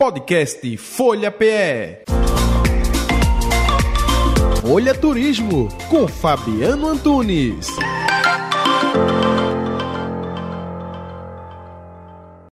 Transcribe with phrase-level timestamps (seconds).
[0.00, 2.04] Podcast Folha PE.
[4.62, 7.66] Folha Turismo com Fabiano Antunes.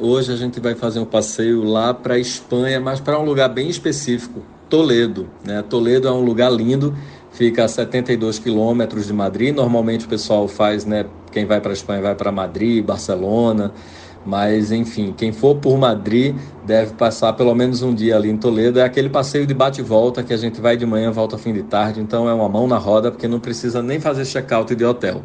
[0.00, 3.50] Hoje a gente vai fazer um passeio lá para a Espanha, mas para um lugar
[3.50, 5.28] bem específico, Toledo.
[5.44, 5.62] Né?
[5.68, 6.96] Toledo é um lugar lindo,
[7.30, 9.54] fica a 72 quilômetros de Madrid.
[9.54, 11.04] Normalmente o pessoal faz, né?
[11.30, 13.70] Quem vai para a Espanha vai para Madrid, Barcelona.
[14.24, 16.34] Mas, enfim, quem for por Madrid
[16.66, 18.80] deve passar pelo menos um dia ali em Toledo.
[18.80, 21.52] É aquele passeio de bate e volta que a gente vai de manhã, volta fim
[21.52, 22.00] de tarde.
[22.00, 25.22] Então é uma mão na roda, porque não precisa nem fazer check-out de hotel.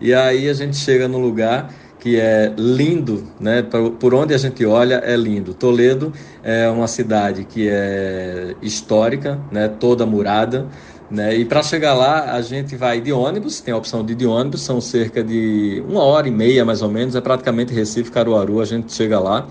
[0.00, 3.62] E aí a gente chega no lugar que é lindo, né?
[3.98, 5.52] Por onde a gente olha é lindo.
[5.52, 6.12] Toledo
[6.42, 9.68] é uma cidade que é histórica, né?
[9.68, 10.66] Toda murada.
[11.10, 11.36] Né?
[11.36, 14.26] E para chegar lá, a gente vai de ônibus, tem a opção de ir de
[14.26, 18.60] ônibus, são cerca de uma hora e meia mais ou menos, é praticamente Recife, Caruaru,
[18.60, 19.48] a gente chega lá.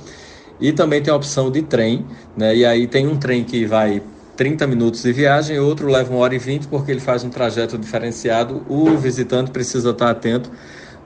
[0.59, 2.55] E também tem a opção de trem, né?
[2.55, 4.01] e aí tem um trem que vai
[4.35, 7.75] 30 minutos de viagem, outro leva uma hora e 20, porque ele faz um trajeto
[7.77, 8.63] diferenciado.
[8.69, 10.51] O visitante precisa estar atento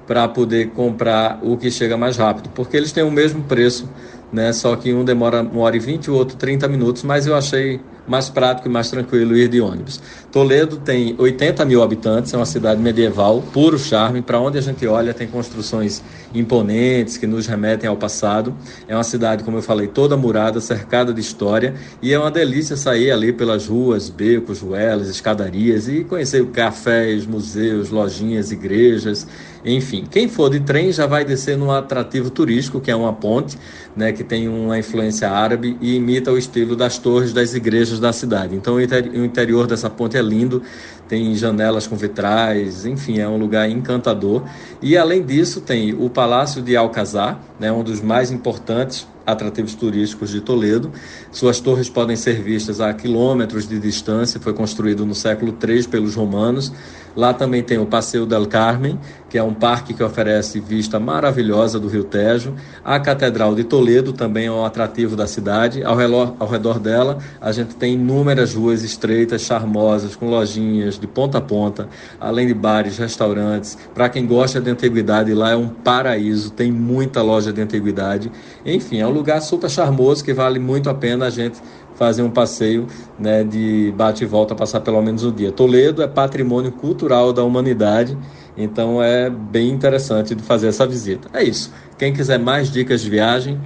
[0.06, 3.90] para poder comprar o que chega mais rápido, porque eles têm o mesmo preço,
[4.32, 4.52] né?
[4.52, 7.80] Só que um demora uma hora e vinte, o outro 30 minutos, mas eu achei
[8.12, 10.02] mais prático e mais tranquilo ir de ônibus.
[10.32, 14.22] Toledo tem 80 mil habitantes, é uma cidade medieval, puro charme.
[14.22, 16.04] Para onde a gente olha, tem construções
[16.36, 18.54] imponentes que nos remetem ao passado.
[18.86, 22.76] É uma cidade, como eu falei, toda murada, cercada de história, e é uma delícia
[22.76, 29.26] sair ali pelas ruas, becos, ruelas, escadarias e conhecer cafés, museus, lojinhas, igrejas,
[29.64, 30.06] enfim.
[30.10, 33.58] Quem for de trem já vai descer num atrativo turístico, que é uma ponte,
[33.96, 38.12] né, que tem uma influência árabe e imita o estilo das torres das igrejas da
[38.12, 38.56] cidade.
[38.56, 38.82] Então o
[39.26, 40.62] interior dessa ponte é lindo,
[41.08, 44.44] tem janelas com vitrais, enfim, é um lugar encantador.
[44.82, 50.30] E além disso tem o Palácio de Alcazar, né, um dos mais importantes atrativos turísticos
[50.30, 50.92] de Toledo.
[51.32, 56.16] Suas torres podem ser vistas a quilômetros de distância, foi construído no século III pelos
[56.16, 56.72] romanos.
[57.16, 58.98] Lá também tem o Passeio del Carmen,
[59.30, 62.54] que é um parque que oferece vista maravilhosa do Rio Tejo.
[62.84, 65.84] A Catedral de Toledo também é um atrativo da cidade.
[65.84, 65.98] Ao
[66.40, 71.42] ao redor dela, a gente tem inúmeras ruas estreitas, charmosas, com lojinhas de ponta a
[71.42, 71.88] ponta,
[72.20, 73.78] além de bares, restaurantes.
[73.94, 78.32] Para quem gosta de antiguidade, lá é um paraíso, tem muita loja de antiguidade.
[78.66, 81.60] Enfim, é um lugar super charmoso que vale muito a pena a gente
[81.96, 82.88] fazer um passeio
[83.20, 85.52] né, de bate e volta, passar pelo menos um dia.
[85.52, 88.18] Toledo é patrimônio cultural da humanidade,
[88.58, 91.30] então é bem interessante de fazer essa visita.
[91.32, 91.72] É isso.
[92.00, 93.62] Quem quiser mais dicas de viagem,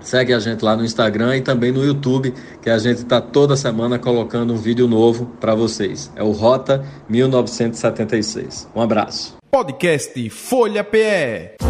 [0.00, 3.54] segue a gente lá no Instagram e também no YouTube, que a gente está toda
[3.54, 6.10] semana colocando um vídeo novo para vocês.
[6.16, 8.68] É o Rota 1976.
[8.74, 9.36] Um abraço.
[9.48, 11.69] Podcast Folha PE.